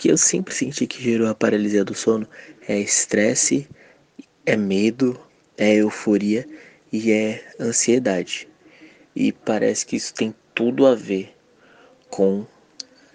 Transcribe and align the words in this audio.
que 0.00 0.08
eu 0.08 0.16
sempre 0.16 0.54
senti 0.54 0.86
que 0.86 1.02
gerou 1.02 1.28
a 1.28 1.34
paralisia 1.34 1.84
do 1.84 1.94
sono 1.94 2.26
é 2.66 2.78
estresse, 2.78 3.68
é 4.46 4.56
medo, 4.56 5.20
é 5.58 5.74
euforia 5.74 6.48
e 6.90 7.12
é 7.12 7.44
ansiedade. 7.60 8.48
E 9.14 9.30
parece 9.30 9.84
que 9.84 9.96
isso 9.96 10.14
tem 10.14 10.34
tudo 10.54 10.86
a 10.86 10.94
ver 10.94 11.36
com 12.08 12.46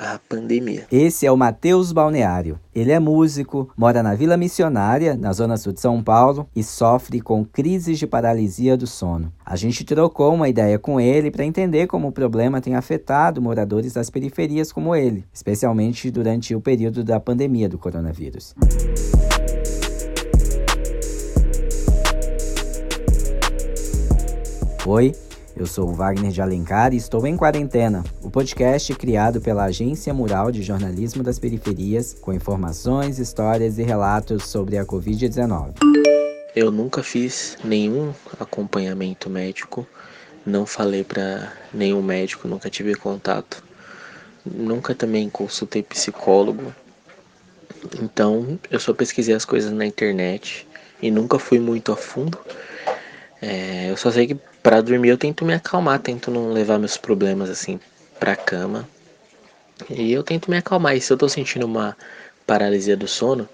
a 0.00 0.18
pandemia. 0.18 0.86
Esse 0.90 1.26
é 1.26 1.30
o 1.30 1.36
Matheus 1.36 1.92
Balneário. 1.92 2.58
Ele 2.74 2.90
é 2.90 2.98
músico, 2.98 3.68
mora 3.76 4.02
na 4.02 4.14
Vila 4.14 4.36
Missionária, 4.36 5.14
na 5.14 5.30
zona 5.32 5.58
sul 5.58 5.74
de 5.74 5.80
São 5.80 6.02
Paulo, 6.02 6.48
e 6.56 6.62
sofre 6.62 7.20
com 7.20 7.44
crises 7.44 7.98
de 7.98 8.06
paralisia 8.06 8.78
do 8.78 8.86
sono. 8.86 9.30
A 9.44 9.56
gente 9.56 9.84
trocou 9.84 10.32
uma 10.32 10.48
ideia 10.48 10.78
com 10.78 10.98
ele 10.98 11.30
para 11.30 11.44
entender 11.44 11.86
como 11.86 12.08
o 12.08 12.12
problema 12.12 12.62
tem 12.62 12.74
afetado 12.74 13.42
moradores 13.42 13.92
das 13.92 14.08
periferias 14.08 14.72
como 14.72 14.96
ele, 14.96 15.24
especialmente 15.32 16.10
durante 16.10 16.54
o 16.54 16.60
período 16.62 17.04
da 17.04 17.20
pandemia 17.20 17.68
do 17.68 17.76
coronavírus. 17.76 18.54
Oi, 24.86 25.12
eu 25.56 25.66
sou 25.66 25.88
o 25.88 25.94
Wagner 25.94 26.30
de 26.30 26.40
Alencar 26.40 26.92
e 26.92 26.96
estou 26.96 27.26
em 27.26 27.36
quarentena. 27.36 28.04
O 28.22 28.30
podcast 28.30 28.92
é 28.92 28.96
criado 28.96 29.40
pela 29.40 29.64
Agência 29.64 30.14
Mural 30.14 30.50
de 30.50 30.62
Jornalismo 30.62 31.22
das 31.22 31.38
Periferias, 31.38 32.14
com 32.14 32.32
informações, 32.32 33.18
histórias 33.18 33.78
e 33.78 33.82
relatos 33.82 34.44
sobre 34.48 34.78
a 34.78 34.84
Covid-19. 34.84 35.74
Eu 36.54 36.70
nunca 36.70 37.02
fiz 37.02 37.56
nenhum 37.62 38.12
acompanhamento 38.38 39.30
médico, 39.30 39.86
não 40.44 40.66
falei 40.66 41.04
para 41.04 41.52
nenhum 41.72 42.02
médico, 42.02 42.48
nunca 42.48 42.70
tive 42.70 42.94
contato, 42.94 43.62
nunca 44.44 44.94
também 44.94 45.28
consultei 45.28 45.82
psicólogo. 45.82 46.74
Então, 48.00 48.58
eu 48.70 48.80
só 48.80 48.92
pesquisei 48.92 49.34
as 49.34 49.44
coisas 49.44 49.70
na 49.70 49.86
internet 49.86 50.66
e 51.02 51.10
nunca 51.10 51.38
fui 51.38 51.58
muito 51.58 51.92
a 51.92 51.96
fundo. 51.96 52.38
É, 53.42 53.90
eu 53.90 53.96
só 53.96 54.10
sei 54.10 54.26
que 54.26 54.34
para 54.62 54.80
dormir 54.80 55.08
eu 55.08 55.18
tento 55.18 55.44
me 55.44 55.54
acalmar, 55.54 55.98
tento 55.98 56.30
não 56.30 56.52
levar 56.52 56.78
meus 56.78 56.96
problemas 56.96 57.48
assim 57.48 57.80
pra 58.18 58.36
cama. 58.36 58.86
E 59.88 60.12
eu 60.12 60.22
tento 60.22 60.50
me 60.50 60.58
acalmar. 60.58 60.96
E 60.96 61.00
se 61.00 61.12
eu 61.12 61.16
tô 61.16 61.28
sentindo 61.28 61.64
uma 61.64 61.96
paralisia 62.46 62.96
do 62.96 63.08
sono, 63.08 63.48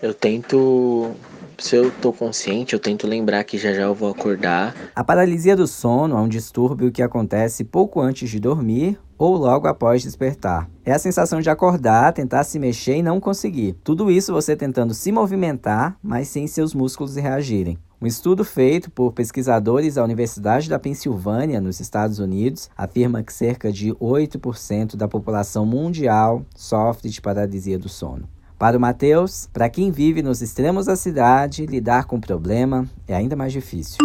eu 0.00 0.14
tento. 0.14 1.12
Se 1.58 1.76
eu 1.76 1.90
tô 1.90 2.12
consciente, 2.12 2.74
eu 2.74 2.80
tento 2.80 3.06
lembrar 3.06 3.44
que 3.44 3.56
já 3.56 3.72
já 3.72 3.82
eu 3.82 3.94
vou 3.94 4.10
acordar. 4.10 4.74
A 4.94 5.04
paralisia 5.04 5.56
do 5.56 5.66
sono 5.66 6.16
é 6.16 6.20
um 6.20 6.28
distúrbio 6.28 6.90
que 6.90 7.02
acontece 7.02 7.64
pouco 7.64 8.00
antes 8.00 8.28
de 8.28 8.40
dormir 8.40 8.98
ou 9.16 9.36
logo 9.36 9.68
após 9.68 10.02
despertar. 10.02 10.68
É 10.84 10.92
a 10.92 10.98
sensação 10.98 11.40
de 11.40 11.48
acordar, 11.48 12.12
tentar 12.12 12.42
se 12.44 12.58
mexer 12.58 12.96
e 12.96 13.02
não 13.02 13.20
conseguir. 13.20 13.74
Tudo 13.84 14.10
isso 14.10 14.32
você 14.32 14.56
tentando 14.56 14.92
se 14.94 15.12
movimentar, 15.12 15.96
mas 16.02 16.28
sem 16.28 16.46
seus 16.46 16.74
músculos 16.74 17.14
reagirem. 17.14 17.78
Um 18.02 18.06
estudo 18.06 18.44
feito 18.44 18.90
por 18.90 19.12
pesquisadores 19.12 19.94
da 19.94 20.04
Universidade 20.04 20.68
da 20.68 20.78
Pensilvânia, 20.78 21.60
nos 21.60 21.80
Estados 21.80 22.18
Unidos, 22.18 22.68
afirma 22.76 23.22
que 23.22 23.32
cerca 23.32 23.72
de 23.72 23.92
8% 23.92 24.96
da 24.96 25.06
população 25.06 25.64
mundial 25.64 26.44
sofre 26.56 27.08
de 27.08 27.20
paralisia 27.20 27.78
do 27.78 27.88
sono. 27.88 28.28
Para 28.58 28.76
o 28.76 28.80
Matheus, 28.80 29.48
para 29.52 29.68
quem 29.68 29.90
vive 29.90 30.22
nos 30.22 30.42
extremos 30.42 30.86
da 30.86 30.96
cidade, 30.96 31.66
lidar 31.66 32.04
com 32.04 32.16
o 32.16 32.20
problema 32.20 32.88
é 33.06 33.14
ainda 33.14 33.36
mais 33.36 33.52
difícil. 33.52 33.98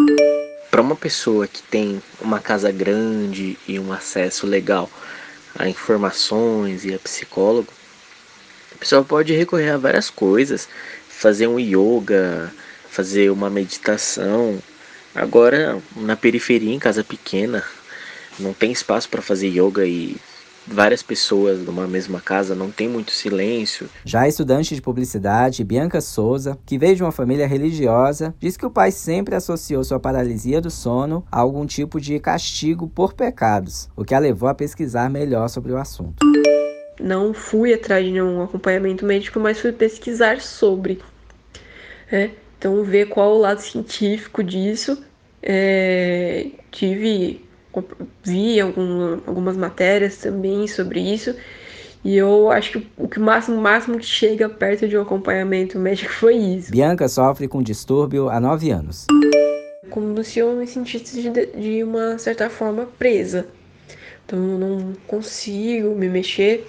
Para 0.69 0.81
uma 0.81 0.95
pessoa 0.95 1.47
que 1.47 1.61
tem 1.63 2.01
uma 2.21 2.39
casa 2.39 2.71
grande 2.71 3.57
e 3.67 3.79
um 3.79 3.91
acesso 3.91 4.45
legal 4.45 4.89
a 5.57 5.67
informações 5.67 6.85
e 6.85 6.93
a 6.93 6.99
psicólogo, 6.99 7.73
a 8.75 8.77
pessoa 8.77 9.03
pode 9.03 9.33
recorrer 9.33 9.71
a 9.71 9.77
várias 9.77 10.09
coisas, 10.09 10.69
fazer 11.07 11.47
um 11.47 11.59
yoga, 11.59 12.51
fazer 12.89 13.29
uma 13.29 13.49
meditação. 13.49 14.57
Agora, 15.13 15.81
na 15.95 16.15
periferia, 16.15 16.73
em 16.73 16.79
casa 16.79 17.03
pequena, 17.03 17.63
não 18.39 18.53
tem 18.53 18.71
espaço 18.71 19.09
para 19.09 19.21
fazer 19.21 19.47
yoga 19.47 19.85
e 19.85 20.17
várias 20.69 21.01
pessoas 21.01 21.59
numa 21.59 21.87
mesma 21.87 22.21
casa, 22.21 22.53
não 22.53 22.69
tem 22.69 22.87
muito 22.87 23.11
silêncio. 23.11 23.89
Já 24.05 24.21
a 24.21 24.27
estudante 24.27 24.75
de 24.75 24.81
publicidade, 24.81 25.63
Bianca 25.63 25.99
Souza, 25.99 26.57
que 26.65 26.77
veio 26.77 26.95
de 26.95 27.03
uma 27.03 27.11
família 27.11 27.47
religiosa, 27.47 28.33
diz 28.39 28.55
que 28.55 28.65
o 28.65 28.71
pai 28.71 28.91
sempre 28.91 29.35
associou 29.35 29.83
sua 29.83 29.99
paralisia 29.99 30.61
do 30.61 30.69
sono 30.69 31.25
a 31.31 31.39
algum 31.39 31.65
tipo 31.65 31.99
de 31.99 32.19
castigo 32.19 32.87
por 32.87 33.13
pecados, 33.13 33.89
o 33.95 34.05
que 34.05 34.13
a 34.13 34.19
levou 34.19 34.47
a 34.47 34.53
pesquisar 34.53 35.09
melhor 35.09 35.49
sobre 35.49 35.71
o 35.71 35.77
assunto. 35.77 36.25
Não 36.99 37.33
fui 37.33 37.73
atrás 37.73 38.05
de 38.05 38.11
nenhum 38.11 38.43
acompanhamento 38.43 39.05
médico, 39.05 39.39
mas 39.39 39.59
fui 39.59 39.71
pesquisar 39.71 40.41
sobre. 40.41 40.99
É, 42.11 42.31
então, 42.59 42.83
ver 42.83 43.07
qual 43.07 43.37
o 43.37 43.39
lado 43.39 43.61
científico 43.61 44.43
disso. 44.43 45.01
É, 45.41 46.47
tive, 46.69 47.41
vi 48.21 48.59
algum, 48.59 49.13
algumas 49.25 49.55
matérias 49.55 50.17
também 50.17 50.67
sobre 50.67 50.99
isso. 50.99 51.33
E 52.03 52.17
eu 52.17 52.51
acho 52.51 52.73
que 52.73 52.87
o 52.97 53.07
que 53.07 53.19
máximo, 53.19 53.59
máximo 53.61 53.97
que 53.97 54.05
chega 54.05 54.49
perto 54.49 54.89
de 54.89 54.97
um 54.97 55.01
acompanhamento 55.01 55.79
médico 55.79 56.11
foi 56.19 56.35
isso. 56.35 56.69
Bianca 56.69 57.07
sofre 57.07 57.47
com 57.47 57.63
distúrbio 57.63 58.29
há 58.29 58.41
nove 58.41 58.71
anos. 58.71 59.05
Como 59.89 60.21
se 60.21 60.39
eu 60.39 60.53
me 60.53 60.67
sentisse 60.67 61.29
de, 61.29 61.45
de 61.45 61.83
uma 61.83 62.17
certa 62.17 62.49
forma 62.49 62.87
presa. 62.99 63.47
Então 64.29 64.39
eu 64.39 64.59
não 64.59 64.93
consigo 65.07 65.95
me 65.95 66.07
mexer. 66.07 66.67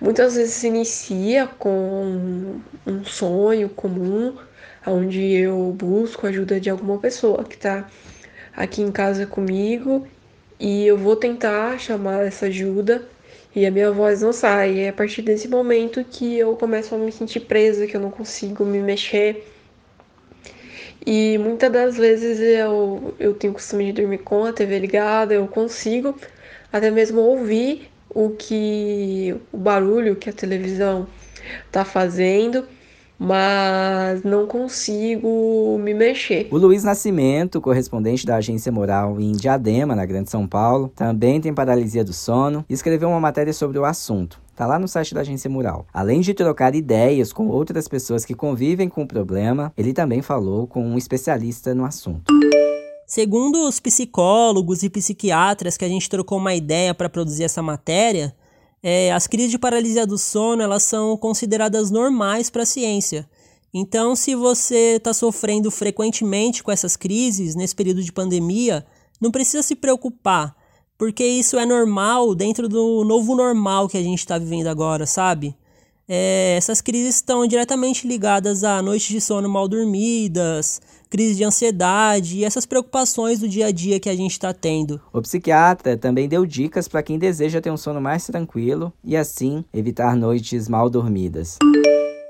Muitas 0.00 0.34
vezes 0.34 0.54
se 0.54 0.66
inicia 0.66 1.46
com 1.46 2.56
um 2.84 3.04
sonho 3.04 3.68
comum, 3.68 4.36
onde 4.84 5.32
eu 5.32 5.72
busco 5.78 6.26
a 6.26 6.30
ajuda 6.30 6.58
de 6.58 6.68
alguma 6.68 6.98
pessoa 6.98 7.44
que 7.44 7.54
está 7.54 7.88
aqui 8.52 8.82
em 8.82 8.90
casa 8.90 9.26
comigo 9.26 10.08
e 10.58 10.84
eu 10.88 10.98
vou 10.98 11.14
tentar 11.14 11.78
chamar 11.78 12.26
essa 12.26 12.46
ajuda 12.46 13.06
e 13.54 13.64
a 13.64 13.70
minha 13.70 13.92
voz 13.92 14.22
não 14.22 14.32
sai. 14.32 14.80
É 14.80 14.88
a 14.88 14.92
partir 14.92 15.22
desse 15.22 15.46
momento 15.46 16.04
que 16.04 16.36
eu 16.36 16.56
começo 16.56 16.96
a 16.96 16.98
me 16.98 17.12
sentir 17.12 17.40
presa, 17.40 17.86
que 17.86 17.96
eu 17.96 18.00
não 18.00 18.10
consigo 18.10 18.64
me 18.64 18.80
mexer. 18.80 19.46
E 21.06 21.38
muitas 21.38 21.70
das 21.70 21.96
vezes 21.96 22.40
eu, 22.40 23.14
eu 23.20 23.34
tenho 23.34 23.52
costume 23.52 23.86
de 23.86 24.02
dormir 24.02 24.18
com 24.18 24.44
a 24.44 24.52
TV 24.52 24.80
ligada, 24.80 25.32
eu 25.32 25.46
consigo 25.46 26.16
até 26.72 26.90
mesmo 26.90 27.20
ouvir 27.20 27.90
o 28.10 28.30
que 28.30 29.34
o 29.52 29.58
barulho 29.58 30.16
que 30.16 30.30
a 30.30 30.32
televisão 30.32 31.06
está 31.66 31.84
fazendo 31.84 32.64
mas 33.18 34.22
não 34.22 34.46
consigo 34.46 35.78
me 35.82 35.92
mexer. 35.92 36.46
O 36.50 36.56
Luiz 36.56 36.84
Nascimento, 36.84 37.60
correspondente 37.60 38.24
da 38.24 38.36
agência 38.36 38.70
Moral 38.70 39.20
em 39.20 39.32
Diadema, 39.32 39.96
na 39.96 40.06
Grande 40.06 40.30
São 40.30 40.46
Paulo, 40.46 40.92
também 40.94 41.40
tem 41.40 41.52
paralisia 41.52 42.04
do 42.04 42.12
sono 42.12 42.64
e 42.68 42.72
escreveu 42.72 43.08
uma 43.08 43.20
matéria 43.20 43.52
sobre 43.52 43.78
o 43.78 43.84
assunto. 43.84 44.40
Tá 44.54 44.66
lá 44.66 44.78
no 44.78 44.88
site 44.88 45.14
da 45.14 45.20
agência 45.20 45.50
Mural. 45.50 45.86
Além 45.92 46.20
de 46.20 46.34
trocar 46.34 46.74
ideias 46.74 47.32
com 47.32 47.48
outras 47.48 47.88
pessoas 47.88 48.24
que 48.24 48.34
convivem 48.34 48.88
com 48.88 49.02
o 49.02 49.06
problema, 49.06 49.72
ele 49.76 49.92
também 49.92 50.22
falou 50.22 50.66
com 50.66 50.84
um 50.84 50.98
especialista 50.98 51.74
no 51.74 51.84
assunto. 51.84 52.32
Segundo 53.08 53.66
os 53.66 53.80
psicólogos 53.80 54.82
e 54.82 54.90
psiquiatras 54.90 55.78
que 55.78 55.84
a 55.86 55.88
gente 55.88 56.10
trocou 56.10 56.36
uma 56.36 56.54
ideia 56.54 56.92
para 56.92 57.08
produzir 57.08 57.42
essa 57.42 57.62
matéria, 57.62 58.36
é, 58.82 59.10
as 59.10 59.26
crises 59.26 59.50
de 59.50 59.58
paralisia 59.58 60.06
do 60.06 60.18
sono 60.18 60.60
elas 60.60 60.82
são 60.82 61.16
consideradas 61.16 61.90
normais 61.90 62.50
para 62.50 62.64
a 62.64 62.66
ciência. 62.66 63.26
Então, 63.72 64.14
se 64.14 64.34
você 64.34 64.96
está 64.96 65.14
sofrendo 65.14 65.70
frequentemente 65.70 66.62
com 66.62 66.70
essas 66.70 66.96
crises 66.96 67.54
nesse 67.54 67.74
período 67.74 68.02
de 68.02 68.12
pandemia, 68.12 68.84
não 69.18 69.30
precisa 69.30 69.62
se 69.62 69.74
preocupar, 69.74 70.54
porque 70.98 71.24
isso 71.24 71.58
é 71.58 71.64
normal 71.64 72.34
dentro 72.34 72.68
do 72.68 73.04
novo 73.04 73.34
normal 73.34 73.88
que 73.88 73.96
a 73.96 74.02
gente 74.02 74.18
está 74.18 74.36
vivendo 74.36 74.66
agora, 74.66 75.06
sabe? 75.06 75.56
É, 76.10 76.54
essas 76.56 76.80
crises 76.80 77.16
estão 77.16 77.46
diretamente 77.46 78.08
ligadas 78.08 78.64
a 78.64 78.80
noites 78.80 79.08
de 79.08 79.20
sono 79.20 79.46
mal 79.46 79.68
dormidas, 79.68 80.80
crise 81.10 81.34
de 81.34 81.44
ansiedade 81.44 82.38
e 82.38 82.44
essas 82.46 82.64
preocupações 82.64 83.40
do 83.40 83.46
dia 83.46 83.66
a 83.66 83.70
dia 83.70 84.00
que 84.00 84.08
a 84.08 84.16
gente 84.16 84.32
está 84.32 84.54
tendo. 84.54 84.98
O 85.12 85.20
psiquiatra 85.20 85.98
também 85.98 86.26
deu 86.26 86.46
dicas 86.46 86.88
para 86.88 87.02
quem 87.02 87.18
deseja 87.18 87.60
ter 87.60 87.70
um 87.70 87.76
sono 87.76 88.00
mais 88.00 88.24
tranquilo 88.24 88.90
e 89.04 89.18
assim 89.18 89.62
evitar 89.70 90.16
noites 90.16 90.66
mal 90.66 90.88
dormidas. 90.88 91.58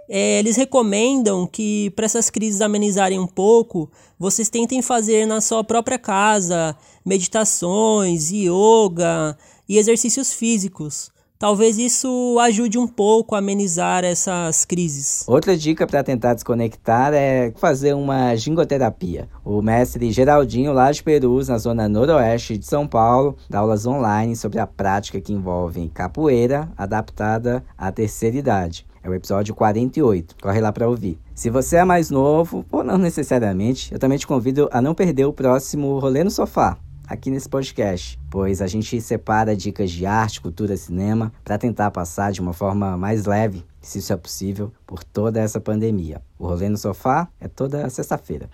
É, 0.09 0.41
eles 0.41 0.57
recomendam 0.57 1.47
que, 1.47 1.91
para 1.91 2.07
essas 2.07 2.31
crises 2.31 2.63
amenizarem 2.63 3.21
um 3.21 3.27
pouco, 3.27 3.89
vocês 4.19 4.49
tentem 4.49 4.83
fazer 4.83 5.25
na 5.27 5.41
sua 5.41 5.63
própria 5.63 5.99
casa 5.99 6.75
meditações, 7.05 8.33
yoga 8.33 9.37
e 9.69 9.77
exercícios 9.79 10.33
físicos. 10.33 11.13
Talvez 11.39 11.79
isso 11.79 12.37
ajude 12.41 12.79
um 12.79 12.89
pouco 12.89 13.37
a 13.37 13.39
amenizar 13.39 14.03
essas 14.03 14.65
crises. 14.65 15.23
Outra 15.29 15.57
dica 15.57 15.87
para 15.87 16.03
tentar 16.03 16.35
desconectar 16.35 17.15
é 17.15 17.53
fazer 17.57 17.95
uma 17.95 18.35
gingoterapia. 18.35 19.29
O 19.45 19.63
mestre 19.63 20.11
Geraldinho, 20.11 20.73
lá 20.73 20.91
de 20.91 21.01
Perus, 21.01 21.47
na 21.47 21.57
zona 21.57 21.89
noroeste 21.89 22.59
de 22.59 22.67
São 22.67 22.89
Paulo, 22.89 23.37
dá 23.49 23.61
aulas 23.61 23.87
online 23.87 24.35
sobre 24.35 24.59
a 24.59 24.67
prática 24.67 25.21
que 25.21 25.33
envolve 25.33 25.89
capoeira 25.91 26.73
adaptada 26.77 27.65
à 27.79 27.93
terceira 27.93 28.37
idade. 28.37 28.85
É 29.01 29.09
o 29.09 29.15
episódio 29.15 29.55
48. 29.55 30.35
Corre 30.43 30.61
lá 30.61 30.73
para 30.73 30.89
ouvir. 30.89 31.21
Se 31.37 31.51
você 31.51 31.77
é 31.77 31.85
mais 31.85 32.11
novo, 32.11 32.67
ou 32.69 32.83
não 32.83 32.99
necessariamente, 32.99 33.93
eu 33.93 33.99
também 34.01 34.19
te 34.19 34.27
convido 34.27 34.69
a 34.73 34.83
não 34.83 34.93
perder 34.93 35.25
o 35.25 35.33
próximo 35.33 36.01
Rolê 36.01 36.25
no 36.25 36.33
Sofá, 36.33 36.77
aqui 37.09 37.31
nesse 37.31 37.49
podcast, 37.49 38.19
pois 38.31 38.61
a 38.61 38.67
gente 38.67 39.01
separa 39.01 39.57
dicas 39.57 39.91
de 39.91 40.05
arte, 40.05 40.41
cultura, 40.41 40.77
cinema 40.77 41.33
para 41.43 41.57
tentar 41.57 41.91
passar 41.91 42.31
de 42.31 42.41
uma 42.41 42.53
forma 42.53 42.97
mais 42.97 43.25
leve, 43.25 43.65
se 43.81 43.99
isso 43.99 44.13
é 44.13 44.17
possível, 44.17 44.73
por 44.87 45.03
toda 45.03 45.41
essa 45.41 45.61
pandemia. 45.61 46.21
O 46.39 46.47
Rolê 46.47 46.69
no 46.69 46.77
Sofá 46.77 47.29
é 47.41 47.49
toda 47.49 47.89
sexta-feira. 47.89 48.51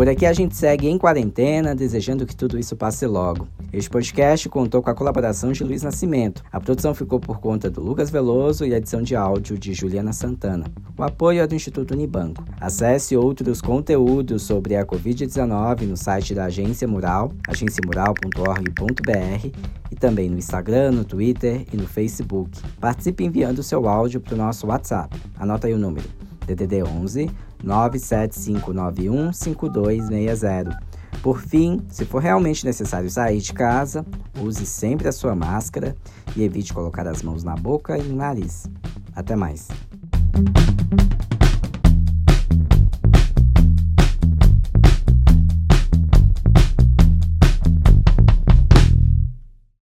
Por 0.00 0.08
aqui 0.08 0.24
a 0.24 0.32
gente 0.32 0.56
segue 0.56 0.88
em 0.88 0.96
quarentena, 0.96 1.74
desejando 1.74 2.24
que 2.24 2.34
tudo 2.34 2.58
isso 2.58 2.74
passe 2.74 3.06
logo. 3.06 3.46
Este 3.70 3.90
podcast 3.90 4.48
contou 4.48 4.80
com 4.80 4.88
a 4.88 4.94
colaboração 4.94 5.52
de 5.52 5.62
Luiz 5.62 5.82
Nascimento. 5.82 6.42
A 6.50 6.58
produção 6.58 6.94
ficou 6.94 7.20
por 7.20 7.38
conta 7.38 7.68
do 7.68 7.82
Lucas 7.82 8.08
Veloso 8.08 8.64
e 8.64 8.72
a 8.72 8.78
edição 8.78 9.02
de 9.02 9.14
áudio 9.14 9.58
de 9.58 9.74
Juliana 9.74 10.14
Santana. 10.14 10.64
O 10.96 11.02
apoio 11.02 11.42
é 11.42 11.46
do 11.46 11.54
Instituto 11.54 11.92
Unibanco. 11.92 12.42
Acesse 12.58 13.14
outros 13.14 13.60
conteúdos 13.60 14.42
sobre 14.42 14.74
a 14.74 14.86
Covid-19 14.86 15.82
no 15.82 15.98
site 15.98 16.34
da 16.34 16.46
Agência 16.46 16.88
Mural, 16.88 17.30
agenciamural.org.br 17.46 19.48
e 19.90 19.96
também 19.96 20.30
no 20.30 20.38
Instagram, 20.38 20.92
no 20.92 21.04
Twitter 21.04 21.66
e 21.70 21.76
no 21.76 21.86
Facebook. 21.86 22.58
Participe 22.80 23.22
enviando 23.22 23.62
seu 23.62 23.86
áudio 23.86 24.18
para 24.18 24.32
o 24.32 24.38
nosso 24.38 24.66
WhatsApp. 24.66 25.14
Anota 25.38 25.66
aí 25.66 25.74
o 25.74 25.78
número: 25.78 26.08
DDD 26.54 26.82
11 26.82 27.30
97591 27.62 29.32
5260. 29.32 30.78
Por 31.22 31.40
fim, 31.40 31.80
se 31.88 32.04
for 32.04 32.22
realmente 32.22 32.64
necessário 32.64 33.10
sair 33.10 33.40
de 33.40 33.52
casa, 33.52 34.06
use 34.40 34.64
sempre 34.64 35.08
a 35.08 35.12
sua 35.12 35.34
máscara 35.34 35.94
e 36.34 36.42
evite 36.42 36.72
colocar 36.72 37.06
as 37.06 37.22
mãos 37.22 37.44
na 37.44 37.54
boca 37.54 37.98
e 37.98 38.02
no 38.02 38.16
nariz. 38.16 38.70
Até 39.14 39.36
mais. 39.36 39.68